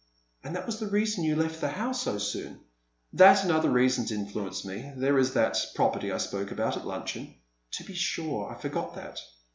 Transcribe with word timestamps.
"And 0.43 0.55
that 0.55 0.65
was 0.65 0.79
the 0.79 0.87
reason 0.87 1.23
you 1.23 1.35
left 1.35 1.61
the 1.61 1.67
How 1.67 1.91
so 1.91 2.17
soon?" 2.17 2.61
"That 3.19 3.43
and 3.43 3.51
other 3.51 3.69
reasons 3.69 4.11
influenced 4.11 4.65
me. 4.65 4.91
There 4.95 5.19
is 5.19 5.35
that 5.35 5.59
pro 5.75 5.89
perty 5.91 6.11
I 6.11 6.17
spoke 6.17 6.49
about 6.49 6.75
at 6.75 6.87
luncheon."" 6.87 7.35
To 7.73 7.83
be 7.83 7.93
sure; 7.93 8.51
I 8.51 8.59
forgot 8.59 8.95
that." 8.95 9.21